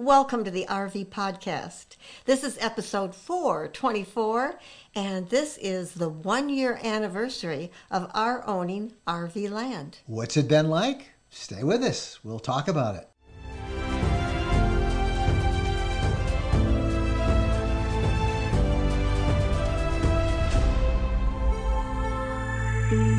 [0.00, 1.96] Welcome to the RV Podcast.
[2.24, 4.58] This is episode 424,
[4.94, 9.98] and this is the one year anniversary of our owning RV land.
[10.06, 11.10] What's it been like?
[11.28, 12.18] Stay with us.
[12.24, 13.10] We'll talk about it.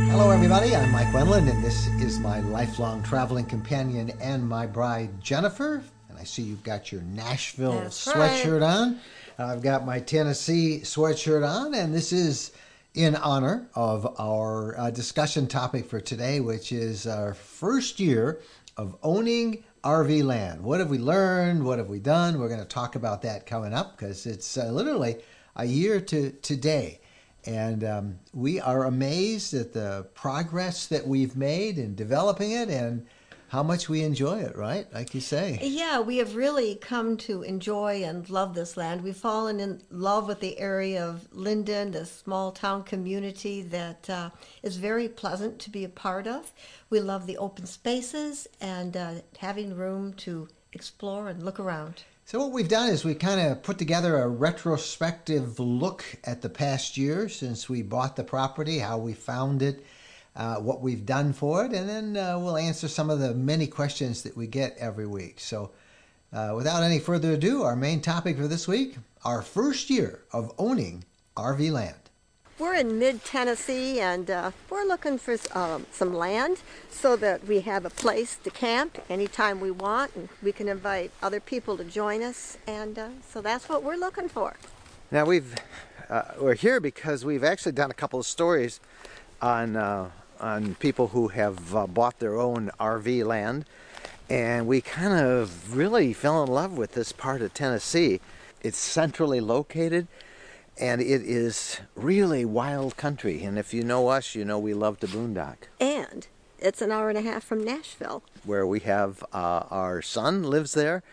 [0.09, 0.75] Hello, everybody.
[0.75, 5.83] I'm Mike Wendland, and this is my lifelong traveling companion and my bride, Jennifer.
[6.21, 8.69] I see you've got your Nashville That's sweatshirt right.
[8.69, 8.99] on.
[9.39, 12.51] I've got my Tennessee sweatshirt on, and this is
[12.93, 18.39] in honor of our uh, discussion topic for today, which is our first year
[18.77, 20.61] of owning RV land.
[20.61, 21.65] What have we learned?
[21.65, 22.39] What have we done?
[22.39, 25.15] We're going to talk about that coming up because it's uh, literally
[25.55, 26.99] a year to today.
[27.47, 33.07] And um, we are amazed at the progress that we've made in developing it and
[33.51, 34.87] how much we enjoy it, right?
[34.93, 35.59] Like you say.
[35.61, 39.01] Yeah, we have really come to enjoy and love this land.
[39.01, 44.29] We've fallen in love with the area of Linden, the small town community that uh,
[44.63, 46.53] is very pleasant to be a part of.
[46.89, 52.03] We love the open spaces and uh, having room to explore and look around.
[52.23, 56.49] So what we've done is we kind of put together a retrospective look at the
[56.49, 59.85] past year since we bought the property, how we found it,
[60.35, 63.67] uh, what we've done for it, and then uh, we'll answer some of the many
[63.67, 65.39] questions that we get every week.
[65.39, 65.71] So
[66.33, 70.51] uh, without any further ado, our main topic for this week, our first year of
[70.57, 71.03] owning
[71.35, 71.95] RV land.
[72.59, 77.61] We're in mid Tennessee and uh, we're looking for um, some land so that we
[77.61, 81.83] have a place to camp anytime we want and we can invite other people to
[81.83, 82.59] join us.
[82.67, 84.55] And uh, so that's what we're looking for.
[85.09, 85.55] Now we've
[86.07, 88.79] uh, we're here because we've actually done a couple of stories
[89.41, 93.65] on uh, on people who have uh, bought their own RV land,
[94.29, 98.19] and we kind of really fell in love with this part of Tennessee.
[98.61, 100.07] It's centrally located,
[100.77, 103.43] and it is really wild country.
[103.43, 105.57] And if you know us, you know we love to boondock.
[105.79, 106.27] And
[106.59, 108.23] it's an hour and a half from Nashville.
[108.43, 111.03] Where we have uh, our son lives there,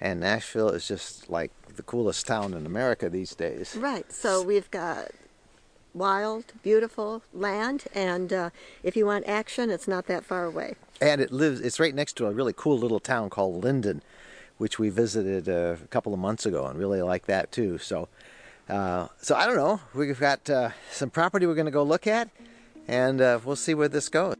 [0.00, 3.76] and Nashville is just like the coolest town in America these days.
[3.78, 4.10] Right.
[4.12, 5.08] So we've got
[5.94, 8.50] wild, beautiful land, and uh,
[8.82, 10.74] if you want action, it's not that far away.
[11.00, 14.02] and it lives it's right next to a really cool little town called linden
[14.58, 18.06] which we visited uh, a couple of months ago and really like that too so
[18.68, 22.06] uh, so i don't know we've got uh, some property we're going to go look
[22.06, 22.28] at
[22.86, 24.34] and uh, we'll see where this goes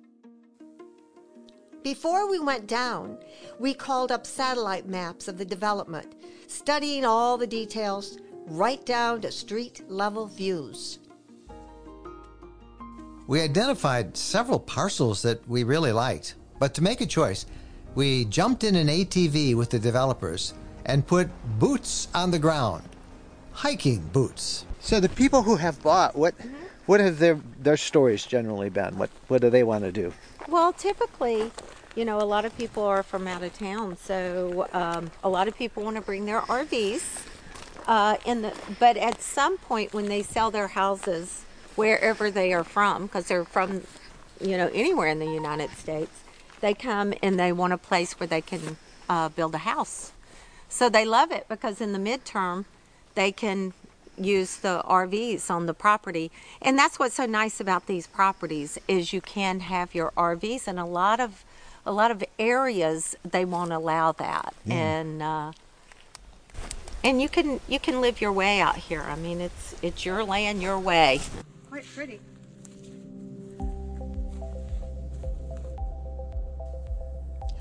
[1.83, 3.17] Before we went down,
[3.59, 6.13] we called up satellite maps of the development,
[6.47, 10.99] studying all the details right down to street level views.
[13.31, 17.47] We identified several parcels that we really liked, but to make a choice,
[17.95, 20.53] we jumped in an ATV with the developers
[20.85, 21.29] and put
[21.61, 22.83] boots on the ground.
[23.53, 24.67] Hiking boots.
[24.81, 26.35] so the people who have bought what
[26.87, 30.13] what have their their stories generally been what what do they want to do
[30.49, 31.53] Well, typically,
[31.95, 35.47] you know, a lot of people are from out of town, so um, a lot
[35.47, 37.27] of people want to bring their RVs.
[37.87, 41.45] Uh, in the, but at some point, when they sell their houses,
[41.77, 43.83] wherever they are from, because they're from,
[44.41, 46.23] you know, anywhere in the United States,
[46.61, 48.77] they come and they want a place where they can
[49.09, 50.13] uh, build a house.
[50.69, 52.65] So they love it because in the midterm,
[53.15, 53.73] they can
[54.17, 56.31] use the RVs on the property.
[56.61, 60.79] And that's what's so nice about these properties is you can have your RVs and
[60.79, 61.45] a lot of
[61.87, 64.55] a lot of areas they won't allow that.
[64.69, 65.53] And uh,
[67.03, 69.03] and you can you can live your way out here.
[69.03, 71.21] I mean, it's it's your land, your way.
[71.81, 72.21] Quite pretty.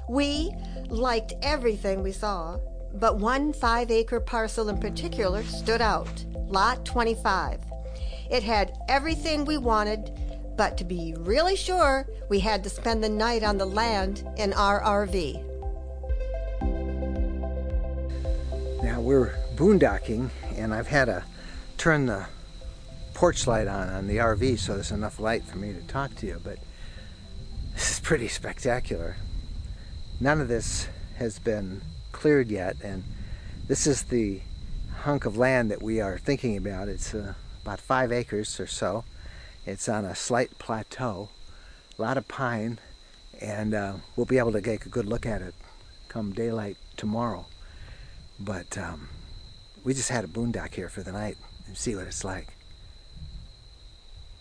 [0.10, 0.52] We
[0.90, 2.58] liked everything we saw,
[2.96, 7.62] but one five acre parcel in particular stood out Lot 25.
[8.30, 10.12] It had everything we wanted,
[10.58, 14.52] but to be really sure, we had to spend the night on the land in
[14.52, 15.46] our RV.
[18.84, 21.22] now we're boondocking and i've had to
[21.78, 22.26] turn the
[23.20, 26.26] porch light on on the rv so there's enough light for me to talk to
[26.26, 26.58] you but
[27.80, 29.16] this is pretty spectacular.
[30.20, 31.82] None of this has been
[32.12, 33.06] cleared yet and
[33.70, 34.42] this is the
[35.04, 36.90] hunk of land that we are thinking about.
[36.90, 39.06] It's uh, about five acres or so.
[39.66, 41.30] It's on a slight plateau
[41.98, 42.80] a lot of pine
[43.40, 45.56] and uh, we'll be able to get a good look at it
[46.10, 47.46] come daylight tomorrow.
[48.38, 49.08] But um,
[49.86, 52.59] we just had a boondock here for the night and see what it's like.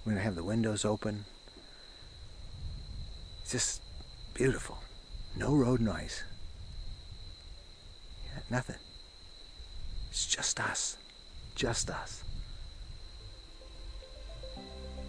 [0.09, 1.27] We're gonna have the windows open.
[3.43, 3.83] It's just
[4.33, 4.79] beautiful.
[5.37, 6.25] No road noise.
[8.25, 8.41] Yeah.
[8.49, 8.79] Nothing.
[10.09, 10.97] It's just us.
[11.55, 12.25] Just us.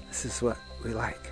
[0.09, 1.31] This is what we like.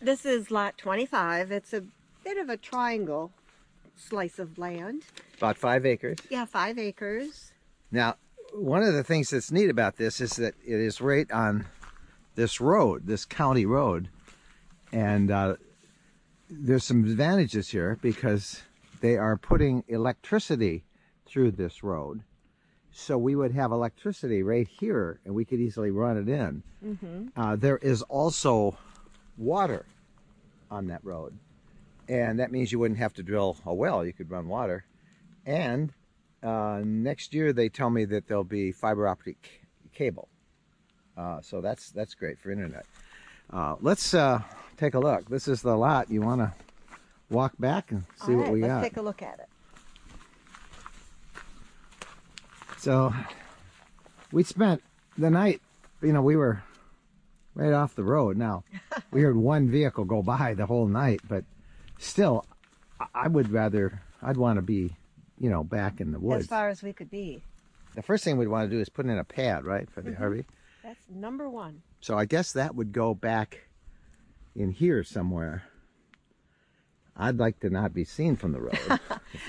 [0.00, 1.52] This is lot 25.
[1.52, 1.82] It's a
[2.24, 3.30] bit of a triangle
[3.94, 5.02] slice of land.
[5.38, 6.18] About five acres.
[6.30, 7.52] Yeah, five acres.
[7.92, 8.16] Now,
[8.52, 11.66] one of the things that's neat about this is that it is right on
[12.34, 14.08] this road, this county road,
[14.92, 15.54] and uh,
[16.50, 18.62] there's some advantages here because
[19.00, 20.84] they are putting electricity
[21.24, 22.22] through this road.
[22.90, 26.62] So we would have electricity right here, and we could easily run it in.
[27.36, 28.76] Uh, there is also
[29.36, 29.86] water
[30.68, 31.38] on that road,
[32.08, 34.84] and that means you wouldn't have to drill a well; you could run water.
[35.48, 35.94] And
[36.42, 39.62] uh, next year, they tell me that there'll be fiber optic
[39.94, 40.28] cable.
[41.16, 42.84] Uh, so that's that's great for internet.
[43.50, 44.42] Uh, let's uh,
[44.76, 45.28] take a look.
[45.30, 46.10] This is the lot.
[46.10, 46.52] You want to
[47.30, 48.82] walk back and see what we let's got?
[48.82, 49.48] take a look at it.
[52.76, 53.14] So
[54.30, 54.82] we spent
[55.16, 55.62] the night,
[56.02, 56.62] you know, we were
[57.54, 58.36] right off the road.
[58.36, 58.64] Now,
[59.10, 61.44] we heard one vehicle go by the whole night, but
[61.98, 62.44] still,
[63.14, 64.94] I would rather, I'd want to be,
[65.40, 66.44] you know, back in the woods.
[66.44, 67.42] As far as we could be.
[67.94, 70.10] the first thing we'd want to do is put in a pad, right, for the
[70.10, 70.22] Mm-hmm.
[70.24, 70.44] RV.
[70.82, 71.82] That's number one.
[72.00, 73.66] So I guess that would go back
[74.54, 75.64] in here somewhere.
[77.20, 78.78] I'd like to not be seen from the road,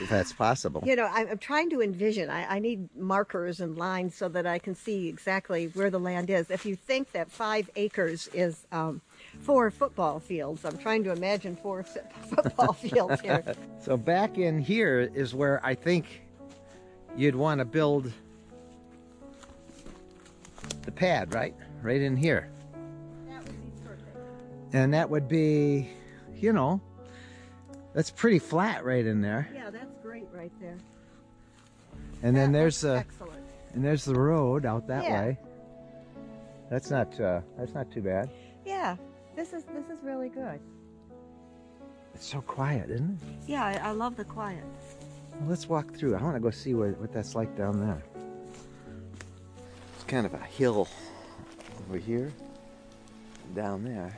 [0.01, 0.81] if that's possible.
[0.83, 2.29] You know, I'm, I'm trying to envision.
[2.29, 6.31] I, I need markers and lines so that I can see exactly where the land
[6.31, 6.49] is.
[6.49, 9.01] If you think that five acres is um,
[9.41, 11.83] four football fields, I'm trying to imagine four
[12.29, 13.43] football fields here.
[13.81, 16.21] So back in here is where I think
[17.15, 18.11] you'd want to build
[20.83, 21.55] the pad, right?
[21.81, 22.49] Right in here.
[23.29, 24.17] That would be perfect.
[24.73, 25.89] And that would be,
[26.35, 26.81] you know,
[27.93, 29.47] that's pretty flat right in there.
[29.53, 30.77] Yeah, that's great right there.
[32.21, 33.43] And then there's uh, excellent.
[33.73, 35.21] and there's the road out that Yeah.
[35.21, 35.37] way.
[36.69, 38.29] That's not uh, that's not too bad.
[38.65, 38.97] Yeah,
[39.39, 40.59] this is this is really good.
[42.13, 43.27] It's so quiet, isn't it?
[43.47, 44.65] Yeah, I, I love the quiet.
[45.39, 46.15] Well, let's walk through.
[46.15, 48.03] I want to go see what, what that's like down there.
[49.95, 50.89] It's kind of a hill
[51.87, 52.33] over here,
[53.55, 54.13] down there.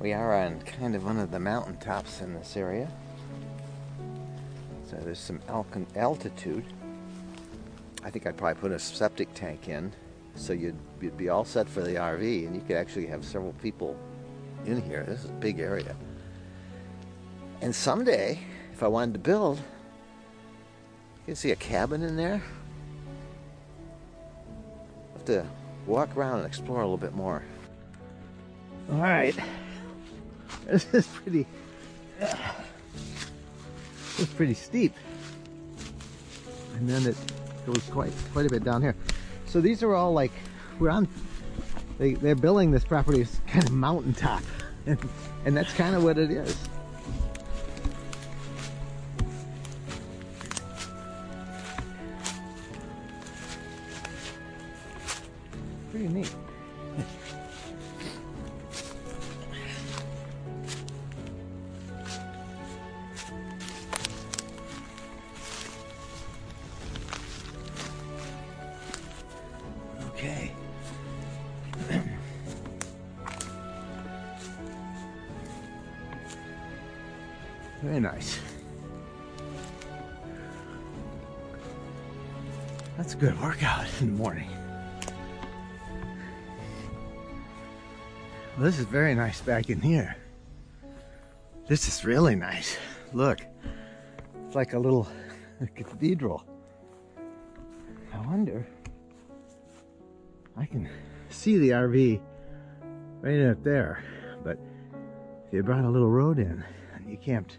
[0.00, 2.90] We are on kind of one of the mountain tops in this area.
[4.90, 5.40] So there's some
[5.94, 6.64] altitude.
[8.02, 9.92] I think I'd probably put a septic tank in
[10.34, 13.52] so you'd, you'd be all set for the RV and you could actually have several
[13.54, 13.96] people
[14.66, 15.04] in here.
[15.06, 15.94] This is a big area.
[17.60, 18.38] And someday,
[18.72, 22.42] if I wanted to build, you can see a cabin in there.
[25.10, 25.46] i have to
[25.86, 27.42] walk around and explore a little bit more.
[28.90, 29.36] All right.
[30.66, 31.46] This is pretty.
[34.18, 34.94] It's pretty steep,
[36.76, 37.16] and then it
[37.66, 38.94] goes quite quite a bit down here.
[39.54, 40.32] So these are all like
[40.80, 41.06] we're on.
[41.98, 44.42] They they're billing this property as kind of mountaintop,
[44.84, 44.98] and
[45.44, 46.58] and that's kind of what it is.
[77.82, 78.40] Very nice.
[82.96, 84.48] That's a good workout in the morning.
[88.56, 90.16] Well, this is very nice back in here.
[91.66, 92.78] This is really nice.
[93.12, 93.40] Look,
[94.46, 95.08] it's like a little
[95.74, 96.44] cathedral.
[98.12, 98.66] I wonder.
[100.56, 100.88] I can
[101.30, 102.20] see the RV
[103.22, 104.04] right up there,
[104.44, 104.56] but
[105.46, 106.62] if you brought a little road in
[106.94, 107.58] and you camped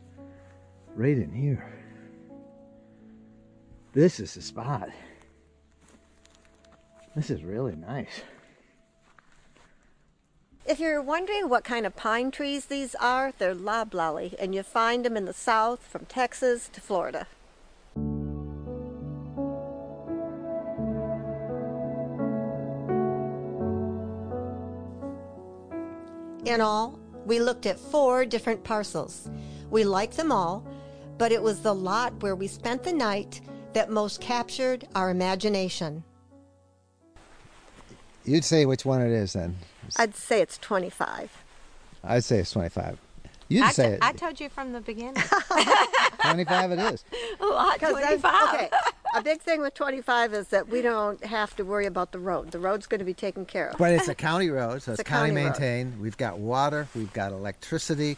[0.95, 1.71] right in here,
[3.93, 4.89] this is the spot.
[7.15, 8.21] This is really nice.
[10.65, 15.05] If you're wondering what kind of pine trees these are, they're loblolly, and you find
[15.05, 17.27] them in the south from Texas to Florida.
[26.45, 29.29] In all, we looked at four different parcels.
[29.69, 30.65] We liked them all,
[31.17, 33.41] but it was the lot where we spent the night
[33.73, 36.03] that most captured our imagination.
[38.23, 39.55] You'd say which one it is then?
[39.97, 41.31] I'd say it's 25.
[42.03, 42.97] I'd say it's 25.
[43.47, 43.99] You didn't I, say t- it.
[44.01, 45.13] I told you from the beginning.
[46.21, 47.03] 25 it is.
[47.39, 48.53] A lot 25.
[48.53, 48.69] okay,
[49.15, 52.49] a big thing with 25 is that we don't have to worry about the road.
[52.49, 53.77] The road's going to be taken care of.
[53.77, 55.49] But it's a county road, so it's, It's a county, county road.
[55.51, 56.01] maintained.
[56.01, 58.17] We've got water, we've got electricity.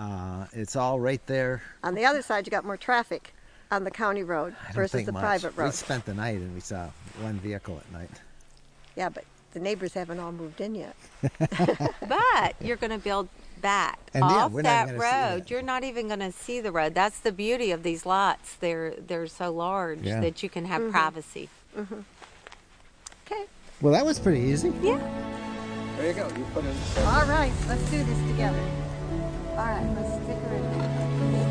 [0.00, 1.62] Uh, it's all right there.
[1.84, 3.34] On the other side, you got more traffic
[3.70, 5.22] on the county road I don't versus think the much.
[5.22, 6.88] private We spent the night and we saw
[7.20, 8.10] one vehicle at night.
[8.96, 10.96] Yeah, but the neighbors haven't all moved in yet.
[12.08, 13.28] But you're going to build
[13.60, 15.00] back And off we're that road.
[15.00, 15.50] that.
[15.50, 16.94] You're not even going to see the road.
[16.94, 18.54] That's the beauty of these lots.
[18.56, 20.20] They're they're so large Yeah.
[20.20, 20.90] that you can have Mm-hmm.
[20.92, 21.48] privacy.
[21.76, 23.44] Okay.
[23.82, 24.72] Well, that was pretty easy.
[24.82, 24.98] Yeah.
[25.98, 26.26] There you go.
[26.36, 26.74] You put in.
[27.04, 28.58] All right, let's do this together.
[29.60, 30.62] All right, let's stick her in.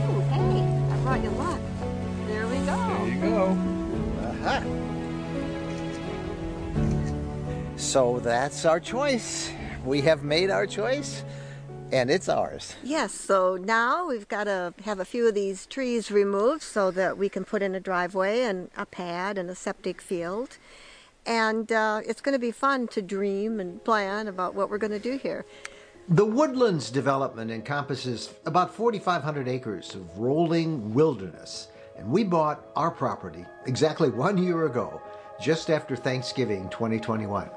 [0.10, 1.62] Ooh, hey, I brought you luck.
[2.26, 2.76] There we go.
[2.76, 3.56] There you go.
[4.24, 4.64] Aha.
[7.78, 9.52] So that's our choice.
[9.86, 11.24] We have made our choice,
[11.92, 12.76] and it's ours.
[12.84, 17.16] Yes, so now we've got to have a few of these trees removed so that
[17.16, 20.58] we can put in a driveway and a pad and a septic field.
[21.28, 24.94] And uh, it's going to be fun to dream and plan about what we're going
[24.94, 25.46] to do here.
[26.12, 33.46] The Woodlands development encompasses about 4,500 acres of rolling wilderness, and we bought our property
[33.68, 35.04] exactly one year ago,
[35.40, 37.52] just after Thanksgiving 2021.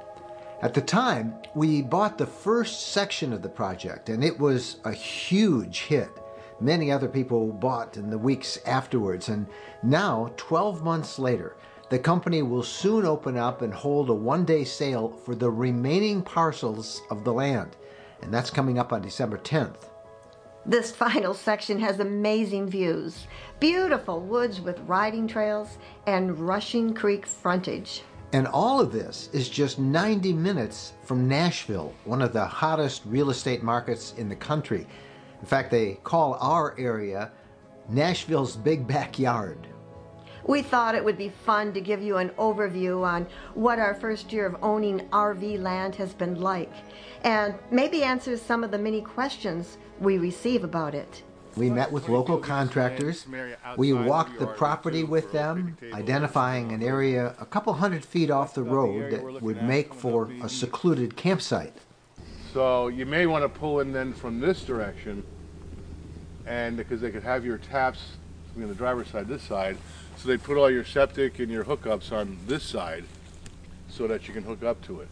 [0.61, 4.93] At the time, we bought the first section of the project, and it was a
[4.93, 6.11] huge hit.
[6.61, 9.47] Many other people bought in the weeks afterwards, and
[9.83, 11.57] now, 12 months later,
[11.89, 16.21] the company will soon open up and hold a one day sale for the remaining
[16.21, 17.77] parcels of the land,
[18.23, 19.89] and that's coming up on December 10th.
[20.65, 23.27] This final section has amazing views,
[23.59, 25.77] beautiful woods with riding trails,
[26.07, 28.03] and rushing creek frontage.
[28.33, 33.31] And all of this is just 90 minutes from Nashville, one of the hottest real
[33.31, 34.87] estate markets in the country.
[35.41, 37.33] In fact, they call our area
[37.89, 39.67] Nashville's big backyard.
[40.45, 44.33] We thought it would be fun to give you an overview on what our first
[44.33, 46.73] year of owning RV land has been like,
[47.23, 51.23] and maybe answer some of the many questions we receive about it.
[51.55, 53.27] We met with local contractors.
[53.77, 58.63] We walked the property with them, identifying an area a couple hundred feet off the
[58.63, 61.75] road that would make for a secluded campsite.
[62.53, 65.25] So you may want to pull in then from this direction,
[66.47, 68.17] and because they could have your taps
[68.57, 69.77] on the driver's side, this side,
[70.17, 73.05] so they put all your septic and your hookups on this side,
[73.89, 75.09] so that you can hook up to it,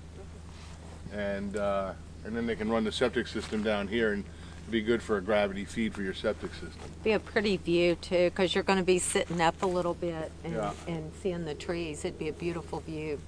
[1.13, 1.93] and uh,
[2.25, 4.25] and then they can run the septic system down here and
[4.71, 6.83] be good for a gravity feed for your septic system.
[7.03, 10.31] Be a pretty view too, because you're going to be sitting up a little bit
[10.45, 10.73] and, Yeah.
[10.87, 12.05] and seeing the trees.
[12.05, 13.19] It'd be a beautiful view.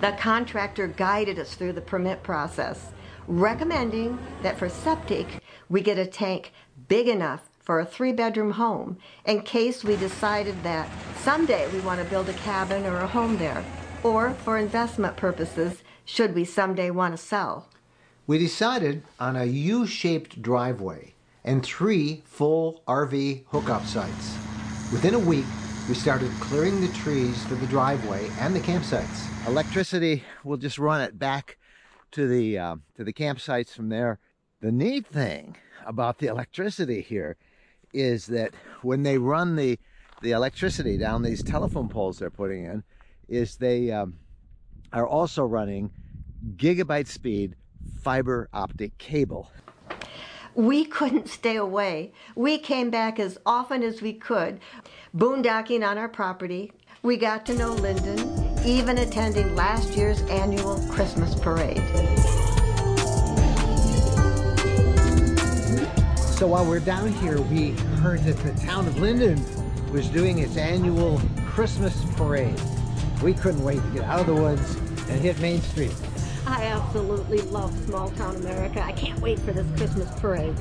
[0.00, 2.90] The contractor guided us through the permit process,
[3.28, 5.26] recommending that for septic,
[5.68, 6.52] we get a tank
[6.88, 12.00] big enough for a three bedroom home in case we decided that someday we want
[12.00, 13.64] to build a cabin or a home there,
[14.04, 17.68] or for investment purposes, should we someday want to sell.
[18.28, 24.36] We decided on a U shaped driveway and three full RV hookup sites.
[24.92, 25.46] Within a week,
[25.88, 29.26] we started clearing the trees for the driveway and the campsites.
[29.48, 31.58] Electricity, we'll just run it back
[32.12, 34.20] to the uh, to the campsites from there.
[34.60, 37.36] The neat thing about the electricity here
[37.96, 39.78] is that when they run the
[40.22, 42.82] the electricity down these telephone poles they're putting in,
[43.28, 44.18] is they um,
[44.92, 45.90] are also running
[46.56, 47.54] gigabyte speed
[48.02, 49.50] fiber optic cable.
[50.54, 52.12] We couldn't stay away.
[52.34, 54.60] We came back as often as we could,
[55.14, 56.72] boondocking on our property.
[57.02, 58.18] We got to know Linden,
[58.64, 61.82] even attending last year's annual Christmas parade.
[66.36, 67.70] So while we're down here, we
[68.02, 69.42] heard that the town of Linden
[69.90, 72.60] was doing its annual Christmas parade.
[73.22, 74.74] We couldn't wait to get out of the woods
[75.08, 75.94] and hit Main Street.
[76.46, 78.82] I absolutely love small town America.
[78.84, 80.54] I can't wait for this Christmas parade.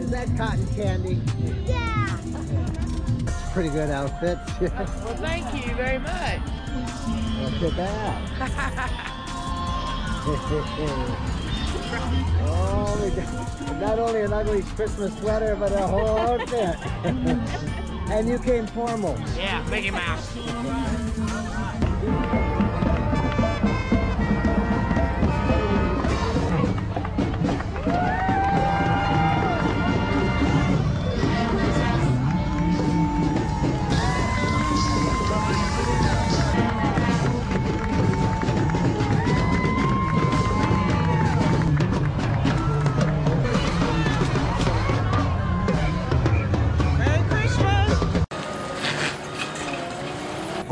[0.00, 1.20] Is that cotton candy?
[1.64, 2.18] Yeah.
[2.24, 4.38] It's a pretty good outfit.
[4.60, 6.40] Well, thank you very much.
[7.40, 9.02] Look at that.
[11.92, 16.76] oh, not only an ugly Christmas sweater, but a whole outfit.
[18.10, 19.18] and you came formal.
[19.36, 20.36] Yeah, Mickey Mouse.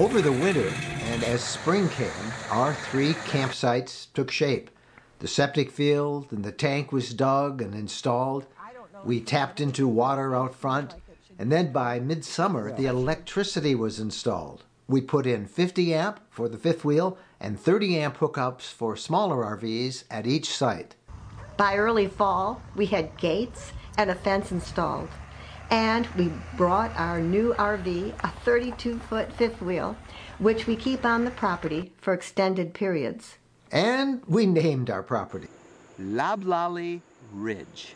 [0.05, 0.71] Over the winter,
[1.05, 2.11] and as spring came,
[2.51, 4.69] our three campsites took shape.
[5.21, 8.45] The septic field and the tank was dug and installed.
[9.03, 10.95] We tapped into water out front,
[11.39, 14.65] and then by midsummer, the electricity was installed.
[14.89, 19.57] We put in 50 amp for the fifth wheel and 30 amp hookups for smaller
[19.57, 20.97] RVs at each site.
[21.57, 25.09] By early fall, we had gates and a fence installed.
[25.71, 29.97] And we brought our new RV, a 32 foot fifth wheel,
[30.39, 33.39] which we keep on the property for extended periods.
[33.73, 35.49] And we named our property
[35.99, 37.03] Loblolly
[37.33, 37.95] Ridge.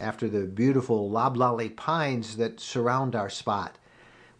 [0.00, 3.76] after the beautiful loblolly pines that surround our spot.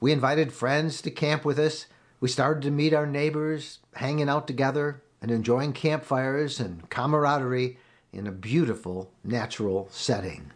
[0.00, 1.86] We invited friends to camp with us.
[2.20, 7.78] We started to meet our neighbors, hanging out together and enjoying campfires and camaraderie
[8.12, 10.52] in a beautiful natural setting.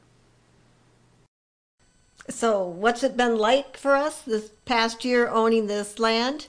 [2.28, 6.46] So, what's it been like for us this past year owning this land?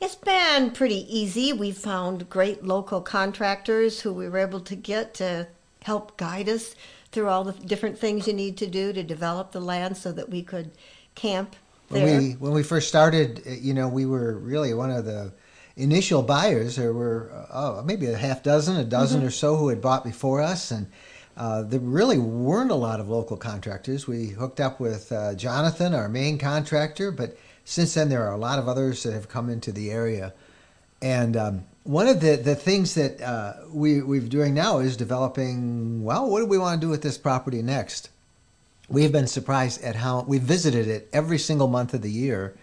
[0.00, 1.52] It's been pretty easy.
[1.52, 5.48] We found great local contractors who we were able to get to
[5.82, 6.74] help guide us
[7.12, 10.30] through all the different things you need to do to develop the land so that
[10.30, 10.70] we could
[11.14, 11.56] camp
[11.88, 12.20] When there.
[12.20, 15.32] we when we first started, uh, you know, we were really one of the
[15.76, 16.76] initial buyers.
[16.76, 20.40] There were oh, maybe a half dozen, a dozen or so who had bought before
[20.40, 20.90] us, and
[21.36, 24.06] uh, there really weren't a lot of local contractors.
[24.06, 28.38] We hooked up with uh, Jonathan, our main contractor, but since then there are a
[28.38, 30.32] lot of others that have come into the area.
[31.00, 36.04] And um, one of the, the things that uh, we, we're doing now is developing,
[36.04, 38.10] well, what do we want to do with this property next?
[38.88, 42.56] We've been surprised at how we visited it every single month of the year.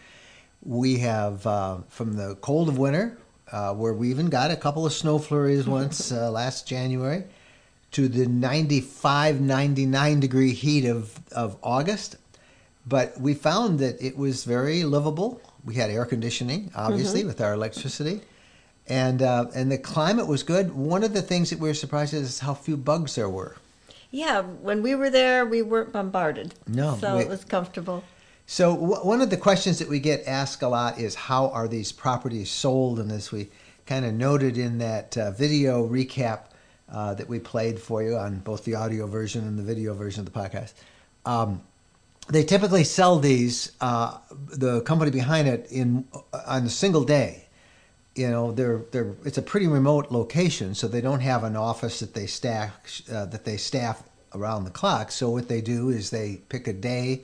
[0.61, 3.17] We have uh, from the cold of winter,
[3.51, 7.23] uh, where we even got a couple of snow flurries once last January,
[7.97, 12.15] to the 95, 99 degree heat of, of August.
[12.85, 15.41] But we found that it was very livable.
[15.65, 18.21] We had air conditioning, obviously, with our electricity.
[18.87, 20.75] And, uh, and the climate was good.
[20.75, 23.55] One of the things that we were surprised at is how few bugs there were.
[24.11, 26.53] yeah, when we were there, we weren't bombarded.
[26.67, 28.03] No, So we- it was comfortable.
[28.45, 31.67] So w- one of the questions that we get asked a lot is how are
[31.67, 32.99] these properties sold?
[32.99, 33.49] And as we
[33.87, 36.41] kind of noted in that uh, video recap
[36.91, 40.25] uh, that we played for you on both the audio version and the video version
[40.25, 40.73] of the podcast,
[41.25, 41.61] um,
[42.29, 46.07] they typically sell these uh, the company behind it in
[46.45, 47.47] on a single day.
[48.15, 51.99] You know, they're they're it's a pretty remote location, so they don't have an office
[51.99, 55.11] that they staff uh, that they staff around the clock.
[55.11, 57.23] So what they do is they pick a day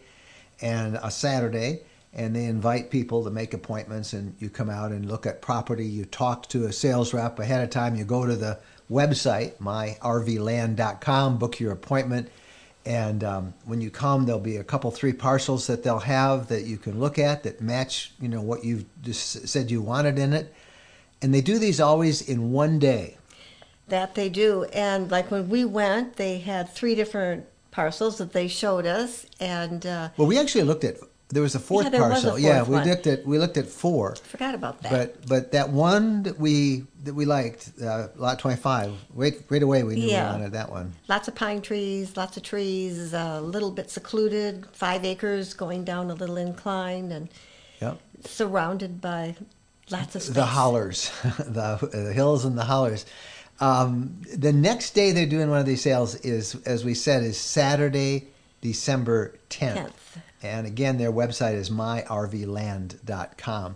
[0.61, 1.81] and a Saturday,
[2.13, 5.85] and they invite people to make appointments, and you come out and look at property.
[5.85, 7.95] You talk to a sales rep ahead of time.
[7.95, 8.59] You go to the
[8.93, 12.29] website myrvland.com, book your appointment,
[12.85, 16.65] and um, when you come, there'll be a couple, three parcels that they'll have that
[16.65, 20.33] you can look at that match, you know, what you've just said you wanted in
[20.33, 20.53] it.
[21.21, 23.17] And they do these always in one day.
[23.87, 24.65] That they do.
[24.73, 29.25] And like when we went, they had three different parcels that they showed us.
[29.39, 30.97] And uh, Well, we actually looked at
[31.33, 32.39] there was a fourth Yeah, there was a parcel.
[32.39, 32.87] yeah, we one.
[32.87, 34.15] looked at we looked at four.
[34.15, 34.91] forgot about that.
[34.91, 39.63] But but that one that we that we liked, uh, lot twenty five, right right
[39.63, 40.27] away we knew Yeah.
[40.27, 40.93] we wanted that one.
[41.07, 46.09] lots of pine trees, lots of trees, a little bit secluded, five acres going down
[46.11, 47.29] a little incline and
[47.81, 47.99] Yep.
[48.25, 49.35] surrounded by
[49.89, 50.35] lots of space.
[50.35, 53.05] The hollers, the, the hills and the hollers.
[53.59, 57.37] Um, the next day they're doing one of these sales is, as we said, is
[57.37, 58.27] Saturday,
[58.61, 59.75] December 10th.
[59.75, 59.91] 10th.
[60.43, 63.75] And again, their website is myrvland.com.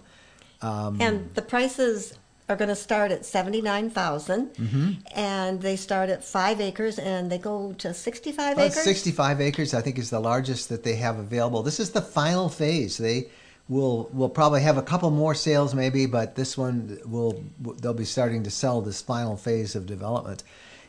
[0.62, 2.14] Um, And the prices
[2.50, 4.92] are going to start at 79000 Mm-hmm.
[5.16, 8.84] and they start at five acres and they go to 65 About acres.
[8.84, 11.64] 65 acres, I think, is the largest that they have available.
[11.64, 12.98] This is the final phase.
[12.98, 13.28] They
[13.70, 17.44] will will probably have a couple more sales, maybe, but this one will
[17.82, 20.44] they'll be starting to sell this final phase of development.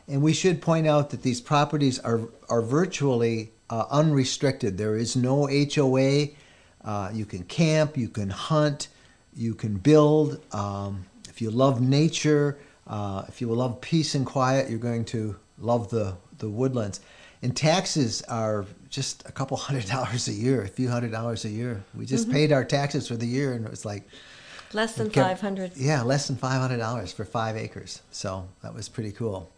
[0.07, 4.77] And we should point out that these properties are are virtually uh, unrestricted.
[4.77, 6.27] There is no HOA.
[6.83, 8.87] Uh, you can camp, you can hunt,
[9.35, 10.41] you can build.
[10.53, 15.35] Um, if you love nature, uh, if you love peace and quiet, you're going to
[15.59, 17.01] love the, the woodlands.
[17.41, 21.49] And taxes are just a couple hundred dollars a year, a few hundred dollars a
[21.49, 21.83] year.
[21.95, 24.07] We just paid our taxes for the year, and it was like
[24.71, 25.71] Less than kept- 500.
[25.77, 28.01] Yeah, less than five hundred dollars for five acres.
[28.11, 29.51] So that was pretty cool.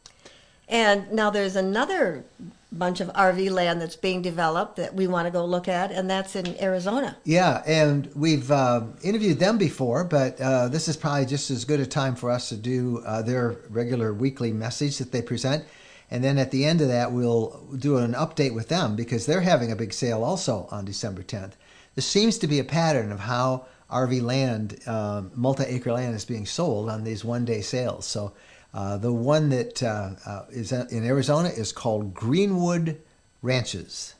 [0.71, 2.23] And now there's another
[2.71, 6.09] bunch of RV land that's being developed that we want to go look at, and
[6.09, 7.17] that's in Arizona.
[7.25, 11.81] Yeah, and we've uh, interviewed them before, but uh, this is probably just as good
[11.81, 15.65] a time for us to do uh, their regular weekly message that they present.
[16.09, 19.41] And then at the end of that, we'll do an update with them because they're
[19.41, 21.53] having a big sale also on December 10th.
[21.95, 26.45] There seems to be a pattern of how RV land, uh, multi-acre land, is being
[26.45, 28.05] sold on these one-day sales.
[28.05, 28.33] So
[28.73, 33.01] uh, the one that uh, uh, is in Arizona is called Greenwood
[33.41, 34.15] Ranches.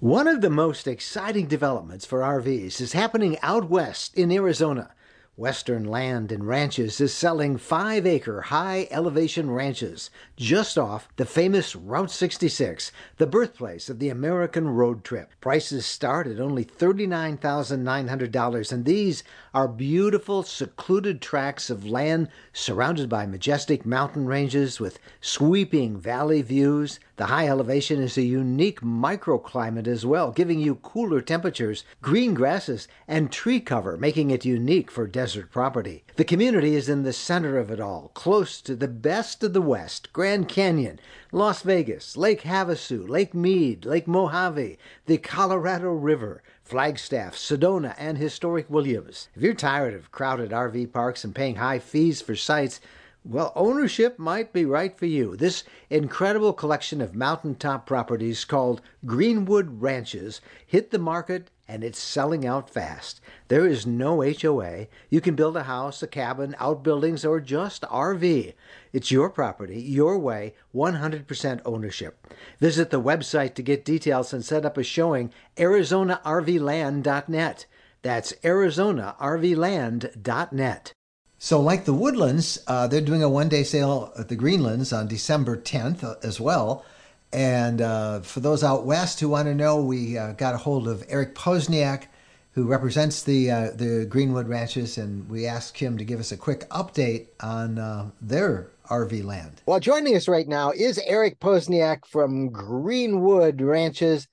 [0.00, 4.90] One of the most exciting developments for RVs is happening out west in Arizona.
[5.38, 11.76] Western Land and Ranches is selling five acre high elevation ranches just off the famous
[11.76, 15.30] Route 66, the birthplace of the American road trip.
[15.40, 19.22] Prices start at only $39,900, and these
[19.54, 26.98] are beautiful, secluded tracts of land surrounded by majestic mountain ranges with sweeping valley views.
[27.14, 32.88] The high elevation is a unique microclimate as well, giving you cooler temperatures, green grasses,
[33.06, 36.04] and tree cover, making it unique for desert desert property.
[36.16, 39.60] The community is in the center of it all, close to the best of the
[39.60, 40.98] West Grand Canyon,
[41.32, 48.70] Las Vegas, Lake Havasu, Lake Mead, Lake Mojave, the Colorado River, Flagstaff, Sedona, and historic
[48.70, 49.28] Williams.
[49.34, 52.80] If you're tired of crowded RV parks and paying high fees for sites,
[53.22, 55.36] well, ownership might be right for you.
[55.36, 62.46] This incredible collection of mountaintop properties called Greenwood Ranches hit the market and it's selling
[62.46, 63.20] out fast.
[63.48, 64.86] There is no HOA.
[65.10, 68.54] You can build a house, a cabin, outbuildings, or just RV.
[68.92, 72.26] It's your property, your way, 100% ownership.
[72.58, 77.66] Visit the website to get details and set up a showing, ArizonaRVland.net.
[78.00, 80.92] That's ArizonaRVland.net.
[81.40, 85.06] So, like the Woodlands, uh, they're doing a one day sale at the Greenlands on
[85.06, 86.84] December 10th uh, as well.
[87.32, 90.88] And uh, for those out west who want to know, we uh, got a hold
[90.88, 92.04] of Eric Posniak,
[92.52, 96.36] who represents the uh, the Greenwood Ranches, and we asked him to give us a
[96.36, 99.62] quick update on uh, their RV land.
[99.66, 104.26] Well, joining us right now is Eric Posniak from Greenwood Ranches.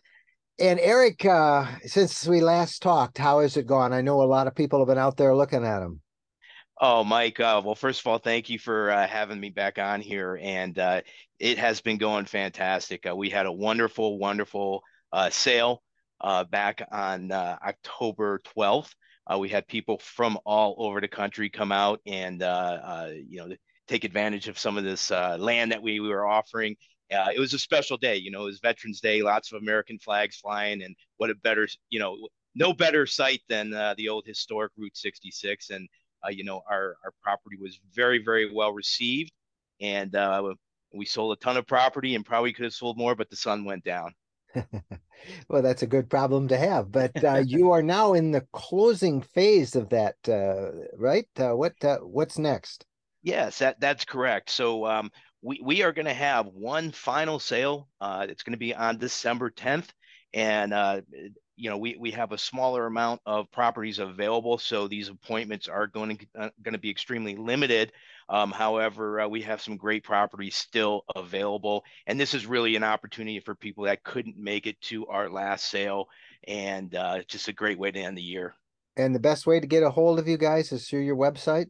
[0.57, 1.25] And Eric,
[1.85, 3.91] since we last talked, how has it gone?
[3.91, 5.99] I know a lot of people have been out there looking at them.
[6.81, 7.39] Oh, Mike.
[7.39, 10.77] Uh, well, first of all, thank you for uh, having me back on here, and
[10.77, 11.01] uh,
[11.39, 13.07] it has been going fantastic.
[13.09, 14.83] Uh, we had a wonderful, wonderful
[15.13, 15.81] uh, sale
[16.19, 18.91] uh, back on October 12th.
[19.39, 23.55] we had people from all over the country come out and you know
[23.87, 26.75] take advantage of some of this land that we, we were offering.
[27.09, 28.41] it was a special day, you know.
[28.41, 32.17] It was Veterans Day, lots of American flags flying, and what a better, you know,
[32.53, 35.87] no better sight than the old historic Route 66 and
[36.23, 39.31] uh, you know, our our property was very very well received,
[39.81, 40.53] and uh,
[40.93, 43.65] we sold a ton of property and probably could have sold more, but the sun
[43.65, 44.13] went down.
[45.49, 46.91] well, that's a good problem to have.
[46.91, 51.27] But uh, you are now in the closing phase of that, uh, right?
[51.37, 52.85] Uh, what uh, what's next?
[53.23, 54.49] Yes, that that's correct.
[54.49, 57.87] So um, we we are going to have one final sale.
[57.99, 59.89] Uh, it's going to be on December 10th,
[60.33, 61.01] and uh,
[61.57, 65.87] you know we we have a smaller amount of properties available so these appointments are
[65.87, 67.91] going to uh, going to be extremely limited
[68.29, 72.83] um, however uh, we have some great properties still available and this is really an
[72.83, 76.07] opportunity for people that couldn't make it to our last sale
[76.47, 78.53] and uh, just a great way to end the year
[78.97, 81.67] and the best way to get a hold of you guys is through your website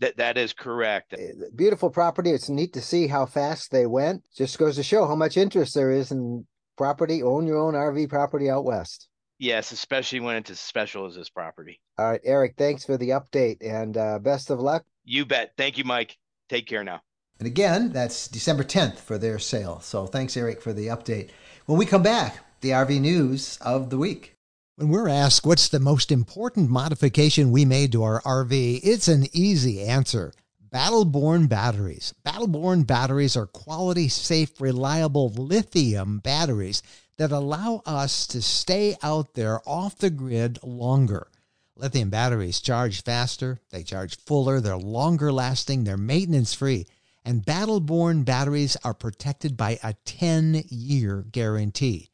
[0.00, 1.14] that that is correct.
[1.14, 2.30] Eh, beautiful property.
[2.32, 4.24] It's neat to see how fast they went.
[4.36, 7.22] Just goes to show how much interest there is in property.
[7.22, 9.08] Own your own RV property out west.
[9.38, 11.80] Yes, especially when it's as special as this property.
[11.98, 14.84] All right, Eric, thanks for the update and uh, best of luck.
[15.04, 15.52] You bet.
[15.56, 16.16] Thank you, Mike.
[16.48, 17.02] Take care now.
[17.38, 19.80] And again, that's December 10th for their sale.
[19.80, 21.30] So thanks, Eric, for the update.
[21.66, 24.36] When we come back, the RV news of the week.
[24.76, 29.26] When we're asked what's the most important modification we made to our RV, it's an
[29.32, 30.32] easy answer.
[30.72, 32.14] Battleborn batteries.
[32.26, 36.82] Battleborn batteries are quality, safe, reliable lithium batteries
[37.16, 41.28] that allow us to stay out there off the grid longer.
[41.76, 46.86] Lithium batteries charge faster, they charge fuller, they're longer lasting, they're maintenance free,
[47.24, 52.10] and Battleborn batteries are protected by a 10 year guarantee.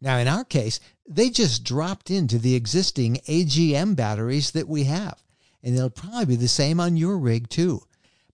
[0.00, 5.22] Now, in our case, they just dropped into the existing AGM batteries that we have,
[5.62, 7.82] and they'll probably be the same on your rig too.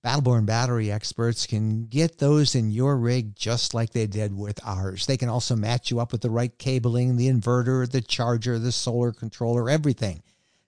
[0.08, 5.04] Battleborn battery experts can get those in your rig just like they did with ours.
[5.04, 8.72] They can also match you up with the right cabling, the inverter, the charger, the
[8.72, 10.22] solar controller, everything.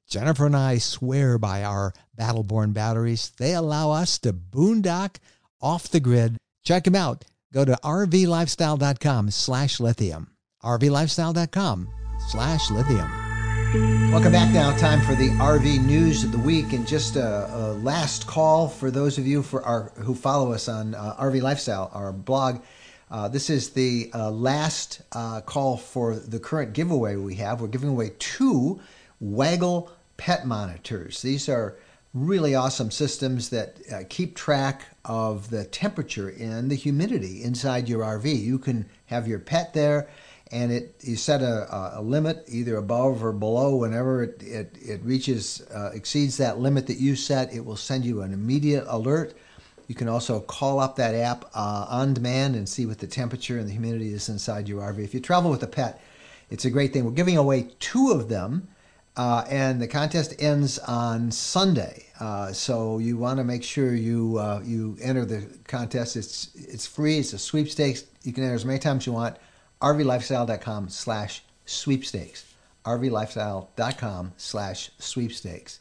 [0.06, 3.32] Jennifer and I swear by our Battleborn batteries.
[3.38, 5.16] They allow us to boondock
[5.62, 6.36] off the grid.
[6.62, 7.24] Check them out.
[7.50, 10.32] Go to rvlifestyle.com slash lithium.
[10.62, 11.88] rvlifestyle.com
[12.28, 13.29] slash lithium.
[13.72, 14.76] Welcome back now.
[14.76, 18.90] Time for the RV news of the week, and just a, a last call for
[18.90, 22.62] those of you for our who follow us on uh, RV Lifestyle, our blog.
[23.12, 27.60] Uh, this is the uh, last uh, call for the current giveaway we have.
[27.60, 28.80] We're giving away two
[29.20, 31.22] Waggle pet monitors.
[31.22, 31.76] These are
[32.12, 38.02] really awesome systems that uh, keep track of the temperature and the humidity inside your
[38.02, 38.36] RV.
[38.36, 40.08] You can have your pet there,
[40.52, 43.76] and it you set a, a limit either above or below.
[43.76, 48.04] Whenever it it, it reaches uh, exceeds that limit that you set, it will send
[48.04, 49.34] you an immediate alert.
[49.86, 53.58] You can also call up that app uh, on demand and see what the temperature
[53.58, 55.00] and the humidity is inside your RV.
[55.00, 56.00] If you travel with a pet,
[56.48, 57.04] it's a great thing.
[57.04, 58.68] We're giving away two of them.
[59.16, 62.06] Uh, and the contest ends on Sunday.
[62.20, 66.16] Uh, so you want to make sure you uh, you enter the contest.
[66.16, 67.18] It's it's free.
[67.18, 68.04] It's a sweepstakes.
[68.22, 69.36] You can enter as many times you want.
[69.82, 72.54] RVLifestyle.com slash sweepstakes.
[72.84, 75.80] RVLifestyle.com slash sweepstakes.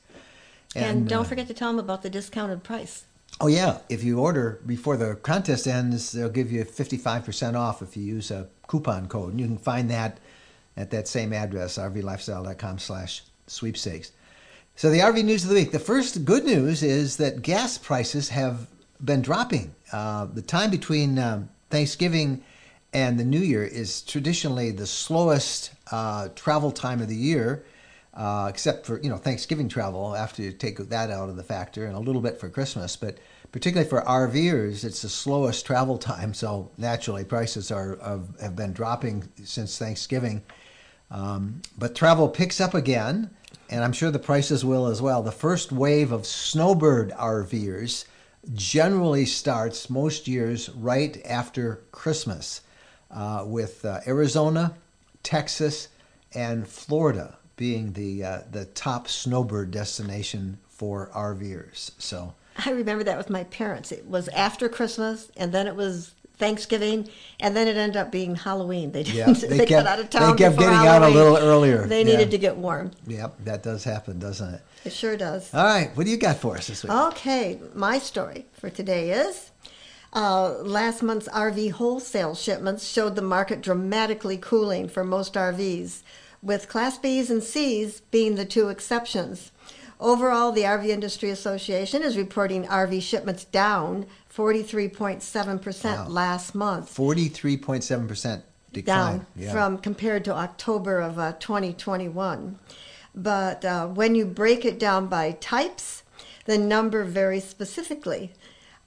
[0.76, 3.06] And, don't uh, forget to tell them about the discounted price.
[3.42, 7.96] Oh yeah, if you order before the contest ends, they'll give you 55% off if
[7.96, 9.32] you use a coupon code.
[9.32, 10.20] And you can find that
[10.76, 14.12] at that same address, rvlifestyle.com slash sweepstakes.
[14.76, 15.72] So the RV news of the week.
[15.72, 18.68] The first good news is that gas prices have
[19.04, 19.74] been dropping.
[19.92, 22.44] Uh, the time between um, Thanksgiving
[22.93, 27.63] and the New Year is traditionally the slowest uh, travel time of the year,
[28.13, 31.86] uh, except for you know Thanksgiving travel after you take that out of the factor,
[31.86, 32.95] and a little bit for Christmas.
[32.95, 33.17] But
[33.52, 36.34] particularly for RVers, it's the slowest travel time.
[36.34, 40.43] So naturally, prices are have, have been dropping since Thanksgiving.
[41.12, 43.32] Um, but travel picks up again,
[43.69, 45.23] and I'm sure the prices will as well.
[45.23, 48.06] The first wave of snowbird RVers
[48.54, 52.62] generally starts most years right after Christmas,
[53.12, 54.74] uh, with uh, Arizona,
[55.24, 55.88] Texas,
[56.34, 61.91] and Florida being the uh, the top snowbird destination for RVers.
[61.98, 62.34] So
[62.65, 63.91] I remember that with my parents.
[63.91, 67.10] It was after Christmas, and then it was Thanksgiving,
[67.41, 68.91] and then it ended up being Halloween.
[68.93, 69.41] They Yeah, didn't.
[69.50, 70.38] they they, kept- got out of they town.
[70.38, 71.86] kept before getting out a little earlier.
[71.86, 72.12] They Yeah.
[72.12, 72.91] needed to get warm.
[73.08, 74.62] yep, that does happen, doesn't it?
[74.86, 75.54] It sure does.
[75.54, 76.93] All right, what do you got for us this week?
[76.93, 79.49] Okay, my story for today is
[80.13, 86.02] uh, last month's RV wholesale shipments showed the market dramatically cooling for most RVs,
[86.41, 89.52] with Class Bs and Cs being the two exceptions.
[90.00, 96.08] Overall, the RV Industry Association is reporting RV shipments down 43.7% Wow.
[96.08, 99.17] last month Forty-three point seven percent decline.
[99.19, 99.52] down Yeah.
[99.52, 102.58] from compared to October of uh, 2021.
[103.13, 106.04] But uh, when you break it down by types,
[106.45, 108.32] the number varies specifically.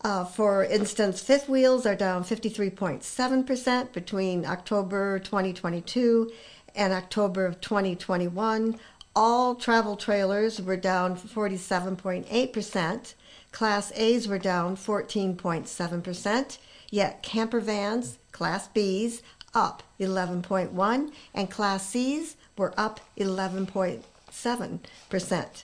[0.05, 6.33] Uh, for instance, fifth wheels are down 53.7% between October 2022
[6.75, 8.81] and October of 2021.
[9.15, 13.15] All travel trailers were down 47.8%.
[13.53, 16.59] Class A's were down 14.7%,
[16.91, 19.23] yet camper vans, Class B's,
[19.55, 25.63] up 11.1, and Class C's were up 11.7%.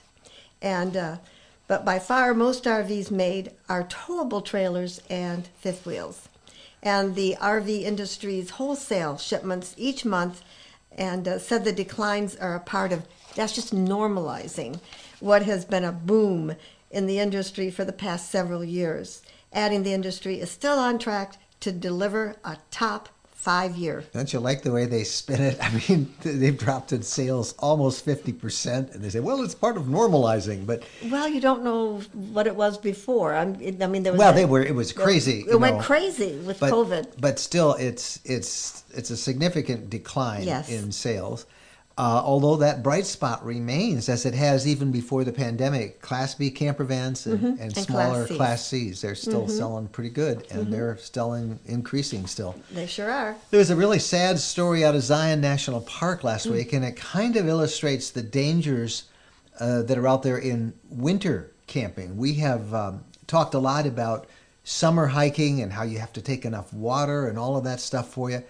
[0.61, 1.17] And uh,
[1.69, 6.27] but by far most RVs made are towable trailers and fifth wheels.
[6.81, 10.41] And the RV industry's wholesale shipments each month
[10.97, 13.05] and uh, said the declines are a part of
[13.35, 14.79] that's just normalizing
[15.19, 16.55] what has been a boom
[16.89, 19.21] in the industry for the past several years.
[19.53, 24.03] Adding the industry is still on track to deliver a top five year.
[24.11, 25.57] Don't you like the way they spin it?
[25.63, 29.77] I mean, they've dropped in sales almost fifty percent, and they say, "Well, it's part
[29.77, 33.33] of normalizing." But Well, you don't know what it was before.
[33.33, 33.55] I'm,
[33.87, 34.61] mean, there was well, a- they were.
[34.61, 35.41] It was crazy.
[35.41, 35.83] It you went know.
[35.83, 37.19] crazy with but, COVID.
[37.19, 40.69] But still, it's it's it's a significant decline Yes.
[40.69, 41.45] in sales.
[41.99, 46.49] Uh, although that bright spot remains, as it has even before the pandemic, Class B
[46.49, 47.61] camper vans and, and, Mm-hmm.
[47.61, 48.37] And Class smaller Cs.
[48.37, 50.71] Class Cs, they're still selling pretty good, and Mm-hmm.
[50.71, 52.55] they're still in, increasing still.
[52.71, 53.35] They sure are.
[53.51, 56.51] There was a really sad story out of Zion National Park last Mm.
[56.53, 59.03] week, and it kind of illustrates the dangers
[59.59, 62.15] uh, that are out there in winter camping.
[62.15, 64.25] We have um, talked a lot about
[64.63, 68.07] summer hiking and how you have to take enough water and all of that stuff
[68.13, 68.41] for you.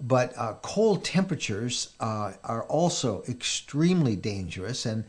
[0.00, 5.04] But uh, cold temperatures uh, are also extremely dangerous, and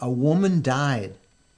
[0.00, 1.14] a woman died,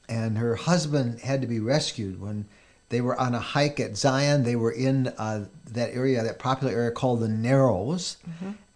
[0.09, 2.45] and her husband had to be rescued when
[2.91, 4.45] they were on a hike at Zion.
[4.45, 8.17] They were in uh, that area, that popular area called the Narrows,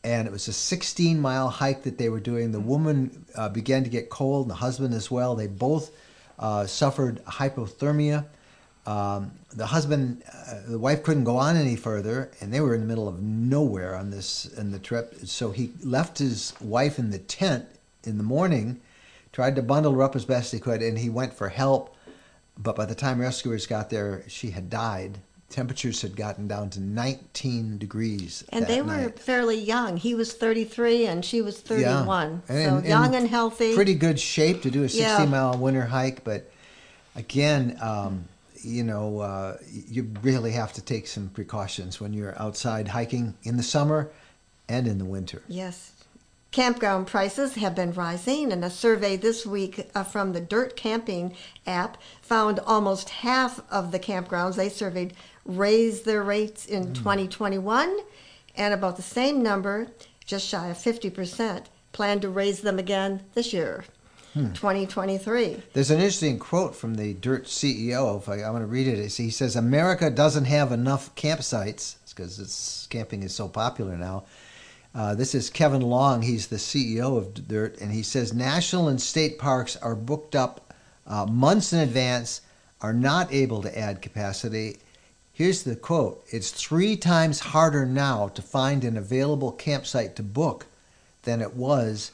[0.05, 2.53] and it was a 16 mile hike that they were doing.
[2.53, 5.35] The woman uh, began to get cold, and the husband as well.
[5.37, 5.91] They both
[6.39, 8.27] uh, suffered hypothermia.
[8.85, 12.81] Um, the husband, uh, the wife couldn't go on any further, and they were in
[12.81, 15.15] the middle of nowhere on this in the trip.
[15.25, 17.67] So he left his wife in the tent
[18.05, 18.81] in the morning,
[19.33, 21.95] tried to bundle her up as best he could, and he went for help.
[22.59, 25.19] But by the time rescuers got there, she had died.
[25.49, 28.43] temperatures had gotten down to 19 degrees.
[28.49, 29.19] And they were night.
[29.19, 29.99] fairly young.
[29.99, 32.43] He was 33 and she was 31.
[32.49, 32.81] Yeah.
[32.81, 33.75] so young and healthy.
[33.75, 35.25] Pretty good shape to do a 60 Yeah.
[35.27, 36.51] mile winter hike, but
[37.15, 38.25] again, um,
[38.65, 43.57] you know, uh, you really have to take some precautions when you're outside hiking in
[43.57, 44.11] the summer
[44.69, 45.43] and in the winter.
[45.49, 45.93] Yes.
[46.53, 51.35] Campground prices have been rising, and a survey this week uh, from the Dyrt Camping
[51.67, 55.15] app found almost half of the campgrounds they surveyed
[55.47, 57.97] raised their rates in 2021,
[58.55, 59.89] and about the same number,
[60.27, 63.85] just shy of 50%, plan to raise them again this year,
[64.35, 65.63] 2023.
[65.75, 68.19] There's an interesting quote from the Dyrt CEO.
[68.19, 72.87] If I, I want to read it, he says, "America doesn't have enough campsites because
[72.91, 74.25] camping is so popular now."
[74.95, 76.23] Uh, this is Kevin Long.
[76.23, 80.73] He's the CEO of Dyrt, and he says national and state parks are booked up
[81.07, 82.41] uh, months in advance,
[82.81, 84.79] are not able to add capacity.
[85.35, 90.67] Here's the quote: "It's three times harder now to find an available campsite to book
[91.25, 92.13] than it was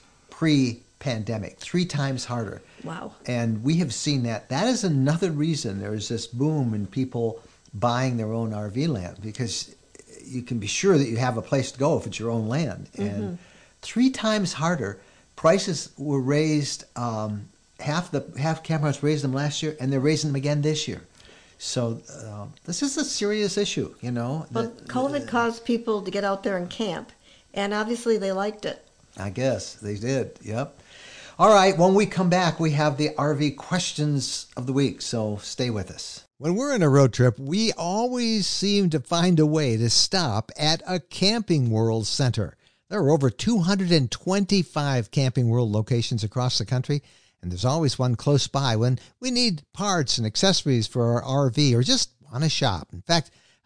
[0.98, 1.58] pre-pandemic.
[1.58, 3.12] Three times harder." Wow.
[3.26, 4.48] And we have seen that.
[4.48, 7.40] That is another reason there is this boom in people
[7.74, 9.74] buying their own RV land because
[10.24, 12.48] you can be sure that you have a place to go if it's your own
[12.48, 12.88] land.
[12.96, 13.38] And
[13.82, 15.00] three times harder.
[15.36, 16.84] Prices were raised.
[16.96, 17.48] Um,
[17.80, 21.02] half the half campgrounds raised them last year, and they're raising them again this year.
[21.58, 23.94] So uh, this is a serious issue.
[24.00, 24.46] You know.
[24.52, 27.12] Well, that- COVID caused people to get out there and camp,
[27.54, 28.84] and obviously they liked it.
[29.16, 30.38] I guess they did.
[30.42, 30.78] Yep.
[31.40, 31.78] All right.
[31.78, 35.00] When we come back, we have the RV questions of the week.
[35.00, 36.24] So stay with us.
[36.38, 40.50] When we're on a road trip, we always seem to find a way to stop
[40.58, 42.56] at a Camping World center.
[42.90, 47.04] There are over 225 Camping World locations across the country,
[47.40, 51.72] and there's always one close by when we need parts and accessories for our RV
[51.72, 52.88] or just want to shop.
[52.92, 53.30] In fact,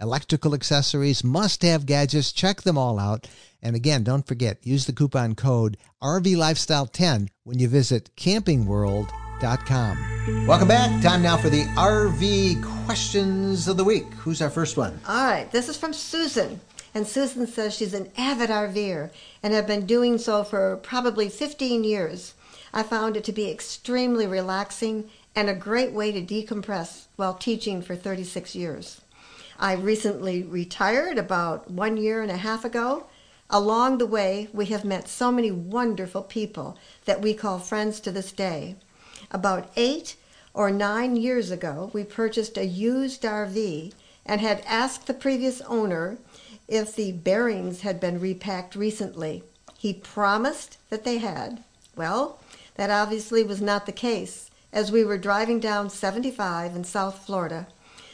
[0.00, 2.32] electrical accessories, must have gadgets.
[2.32, 3.28] Check them all out.
[3.62, 10.46] And again, don't forget, use the coupon code RV Lifestyle 10 when you visit campingworld.com.
[10.46, 11.02] Welcome back.
[11.02, 14.12] Time now for the RV questions of the week.
[14.14, 15.00] Who's our first one?
[15.06, 16.60] All right, this is from Susan.
[16.94, 19.10] And Susan says she's an avid RVer
[19.42, 22.34] and have been doing so for probably 15 years.
[22.72, 27.82] I found it to be extremely relaxing and a great way to decompress while teaching
[27.82, 29.00] for 36 years.
[29.62, 33.04] I recently retired about one year and a half ago.
[33.50, 38.10] Along the way, we have met so many wonderful people that we call friends to
[38.10, 38.76] this day.
[39.30, 40.16] About eight
[40.54, 43.92] or nine years ago, we purchased a used RV
[44.24, 46.16] and had asked the previous owner
[46.66, 49.44] if the bearings had been repacked recently.
[49.76, 51.62] He promised that they had.
[51.94, 52.38] Well,
[52.76, 54.50] that obviously was not the case.
[54.72, 57.66] As we were driving down 75 in South Florida,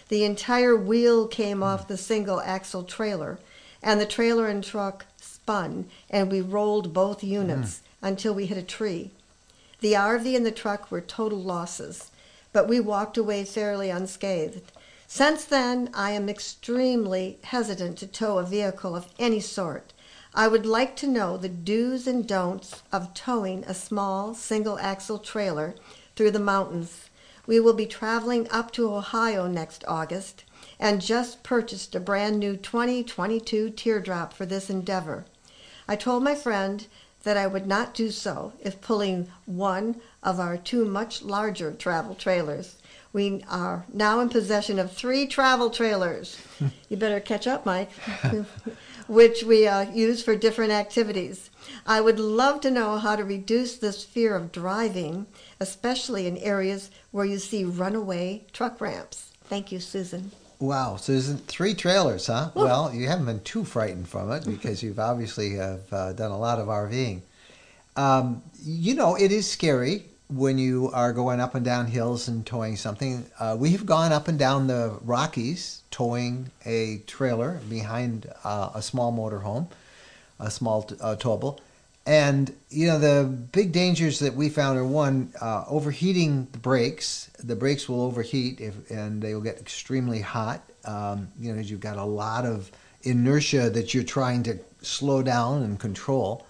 [0.08, 3.38] the entire wheel came off the single axle trailer,
[3.82, 8.06] and the trailer and truck spun, and we rolled both units mm-hmm.
[8.06, 9.10] until we hit a tree.
[9.80, 12.10] The RV and the truck were total losses,
[12.52, 14.72] but we walked away fairly unscathed.
[15.06, 19.92] Since then, I am extremely hesitant to tow a vehicle of any sort.
[20.34, 25.18] I would like to know the do's and don'ts of towing a small single axle
[25.18, 25.74] trailer
[26.14, 27.05] through the mountains.
[27.46, 30.44] We will be traveling up to Ohio next August
[30.78, 35.24] and just purchased a brand new 2022 teardrop for this endeavor.
[35.88, 36.86] I told my friend
[37.22, 42.14] that I would not do so if pulling one of our two much larger travel
[42.14, 42.76] trailers.
[43.12, 46.40] We are now in possession of three travel trailers.
[46.88, 47.90] you better catch up, Mike.
[49.08, 51.50] which we uh, use for different activities.
[51.86, 55.26] I would love to know how to reduce this fear of driving,
[55.60, 59.32] especially in areas where you see runaway truck ramps.
[59.44, 60.32] Thank you, Susan.
[60.58, 62.50] Wow, so there's three trailers, huh?
[62.54, 66.38] Well, you haven't been too frightened from it because you've obviously have uh, done a
[66.38, 67.20] lot of RVing.
[67.94, 72.44] Um, you know, it is scary when you are going up and down hills and
[72.44, 73.26] towing something.
[73.38, 78.82] Uh, we have gone up and down the Rockies towing a trailer behind uh, a
[78.82, 79.68] small motorhome,
[80.40, 81.60] a small t- uh, towable.
[82.06, 87.30] And, you know, the big dangers that we found are one, uh, overheating the brakes.
[87.42, 90.62] The brakes will overheat if, and they will get extremely hot.
[90.84, 92.70] Um, you know, you've got a lot of
[93.02, 96.46] inertia that you're trying to slow down and control.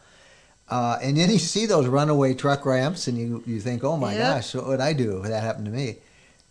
[0.69, 4.13] Uh, and then you see those runaway truck ramps, and you, you think, oh my
[4.13, 4.35] Yep.
[4.35, 5.97] gosh, what would I do if that happened to me?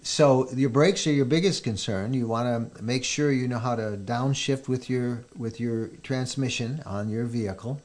[0.01, 2.13] So your brakes are your biggest concern.
[2.13, 6.81] You want to make sure you know how to downshift with your with your transmission
[6.85, 7.81] on your vehicle.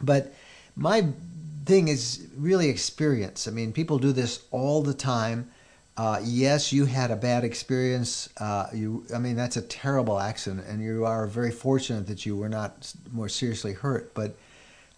[0.00, 0.32] But
[0.76, 1.08] my
[1.64, 3.46] thing is really experience.
[3.46, 5.50] I mean, people do this all the time.
[5.96, 8.28] Uh, yes, you had a bad experience.
[8.38, 12.36] Uh, you, I mean, that's a terrible accident, and you are very fortunate that you
[12.36, 14.14] were not more seriously hurt.
[14.14, 14.34] But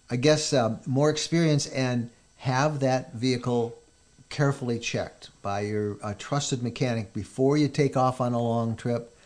[0.09, 3.77] I guess um, more experience and have that vehicle
[4.29, 9.17] carefully checked by your uh, trusted mechanic before you take off on a long trip.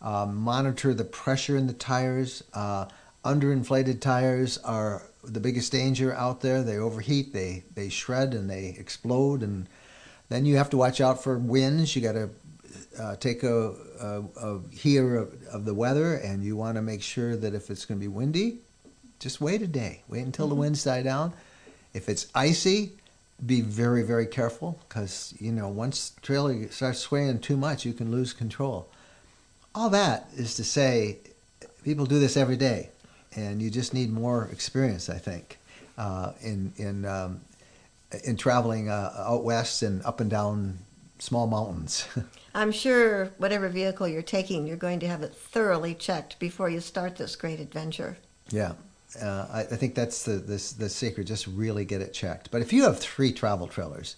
[0.00, 2.44] Uh, monitor the pressure in the tires.
[2.54, 2.86] Uh,
[3.24, 6.62] underinflated tires are the biggest danger out there.
[6.62, 9.42] They overheat, they they shred, and they explode.
[9.42, 9.68] And
[10.28, 11.94] then you have to watch out for winds.
[11.94, 12.30] You got to
[12.98, 17.02] uh, take a, a, a hear of, of the weather, and you want to make
[17.02, 18.58] sure that if it's going to be windy,
[19.18, 20.02] just wait a day.
[20.08, 21.32] Wait until the winds die down.
[21.94, 22.92] If it's icy,
[23.44, 27.92] be very very careful because you know once the trailer starts swaying too much, you
[27.92, 28.88] can lose control.
[29.74, 31.18] All that is to say,
[31.84, 32.90] people do this every day,
[33.36, 35.58] and you just need more experience, I think,
[35.96, 37.40] uh, in in um,
[38.24, 40.78] in traveling uh, out west and up and down
[41.18, 42.06] small mountains.
[42.54, 46.80] I'm sure whatever vehicle you're taking, you're going to have it thoroughly checked before you
[46.80, 48.16] start this great adventure.
[48.50, 48.72] Yeah,
[49.20, 51.26] uh, I, I think that's the, the the secret.
[51.26, 52.50] Just really get it checked.
[52.50, 54.16] But if you have three travel trailers,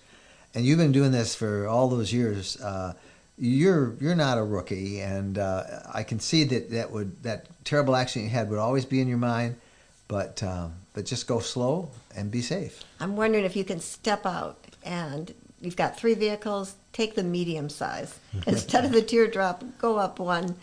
[0.55, 2.95] and you've been doing this for all those years, uh,
[3.41, 5.01] you're you're not a rookie.
[5.01, 8.84] And uh, I can see that that would that terrible accident you had would always
[8.84, 9.57] be in your mind.
[10.07, 12.84] But um, but just go slow and be safe.
[13.01, 17.68] I'm wondering if you can step out and you've got three vehicles, take the medium
[17.70, 18.18] size.
[18.47, 20.57] Instead of the teardrop, go up one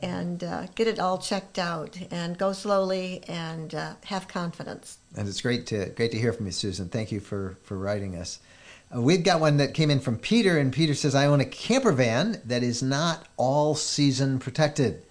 [0.00, 4.98] and uh, get it all checked out and go slowly and uh, have confidence.
[5.16, 6.88] And it's great to great to hear from you, Susan.
[6.88, 8.38] Thank you for for writing us.
[8.94, 11.92] We've got one that came in from Peter, and Peter says, "I own a camper
[11.92, 15.02] van that is not all season protected.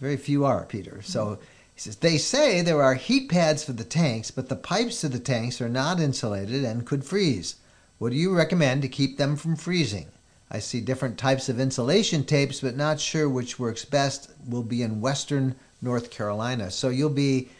[0.00, 0.92] Very few are, Peter.
[0.92, 1.12] Mm-hmm.
[1.12, 1.38] So."
[1.74, 5.10] He says, they say there are heat pads for the tanks, but the pipes to
[5.10, 7.56] the tanks are not insulated and could freeze.
[7.98, 10.06] What do you recommend to keep them from freezing?
[10.50, 14.30] I see different types of insulation tapes, but not sure which works best.
[14.48, 16.70] Will be in western North Carolina.
[16.70, 17.50] So you'll be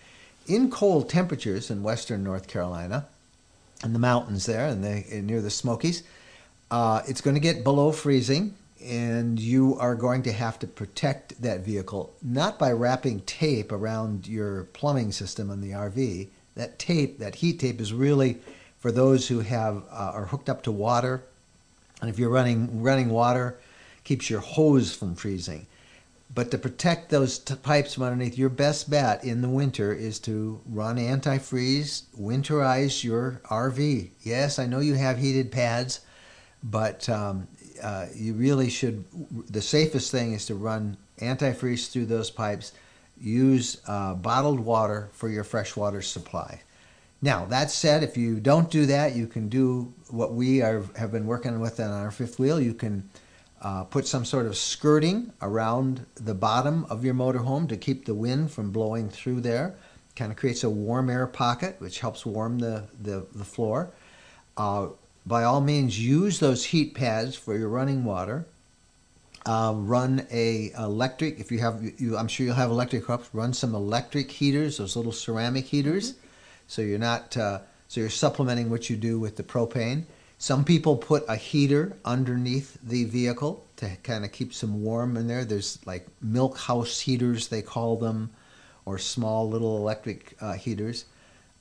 [0.47, 3.09] in cold temperatures in western North Carolina,
[3.85, 6.03] in the mountains there, and the, near the Smokies.
[6.71, 8.55] Uh, it's going to get below freezing,
[8.85, 14.27] and you are going to have to protect that vehicle not by wrapping tape around
[14.27, 16.29] your plumbing system on the RV.
[16.55, 18.39] That tape, that heat tape, is really
[18.79, 21.23] for those who have uh, are hooked up to water,
[22.01, 23.59] and if you're running running water,
[24.05, 25.67] keeps your hose from freezing.
[26.37, 30.19] But to protect those t- pipes from underneath, your best bet in the winter is
[30.21, 34.11] to run antifreeze, winterize your RV.
[34.21, 36.01] Yes, I know you have heated pads,
[36.63, 37.49] but um,
[37.83, 39.07] uh, you really should.
[39.51, 42.75] The safest thing is to run antifreeze through those pipes.
[43.19, 46.61] Use uh, bottled water for your freshwater supply.
[47.23, 51.13] Now, that said, if you don't do that, you can do what we are, have
[51.13, 52.61] been working with on our fifth wheel.
[52.61, 53.09] You can
[53.63, 58.15] uh, put some sort of skirting around the bottom of your motorhome to keep the
[58.15, 59.75] wind from blowing through there.
[60.15, 63.91] Kind of creates a warm air pocket, which helps warm the, the, the floor.
[64.57, 64.89] Uh,
[65.27, 68.47] by all means, use those heat pads for your running water.
[69.45, 73.05] Uh, run a electric if you have you I'm sure you'll have electric.
[73.33, 76.15] Run some electric heaters, those little ceramic heaters,
[76.67, 80.05] so you're not uh, so you're supplementing what you do with the propane.
[80.39, 85.27] Some people put a heater underneath the vehicle to kind of keep some warm in
[85.27, 85.45] there.
[85.45, 88.31] There's like milk house heaters they call them,
[88.85, 91.07] or small little electric uh, heaters.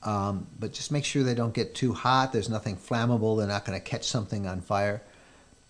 [0.03, 2.31] Um, but just make sure they don't get too hot.
[2.31, 3.37] There's nothing flammable.
[3.37, 5.01] They're not going to catch something on fire.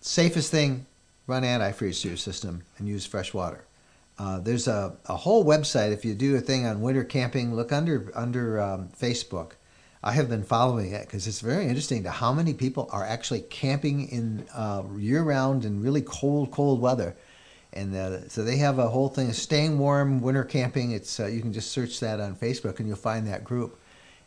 [0.00, 0.86] Safest thing,
[1.26, 3.64] run antifreeze to your system and use fresh water.
[4.18, 5.92] Uh, there's a, a whole website.
[5.92, 9.52] If you do a thing on winter camping, look under under um, Facebook.
[10.06, 13.40] I have been following it because it's very interesting to how many people are actually
[13.40, 17.16] camping in uh, year round in really cold, cold weather.
[17.72, 20.92] And uh, so they have a whole thing of staying warm, winter camping.
[20.92, 23.80] It's uh, you can just search that on Facebook and you'll find that group,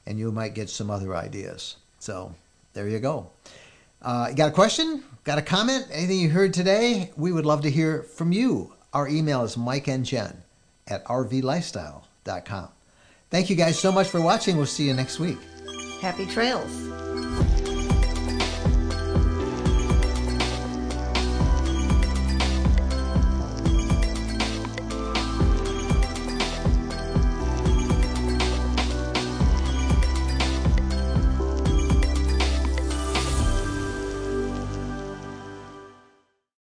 [0.06, 1.78] and you might get some other ideas.
[2.00, 2.36] So
[2.74, 3.30] there you go.
[4.02, 5.02] Uh, you got a question?
[5.24, 5.88] Got a comment?
[5.94, 7.14] Anything you heard today?
[7.16, 8.74] We would love to hear from you.
[8.92, 10.44] Our email is Mike and Jen
[10.90, 12.68] at rvlifestyle.com.
[13.30, 14.58] Thank you guys so much for watching.
[14.58, 15.38] We'll see you next week.
[16.02, 16.72] Happy trails.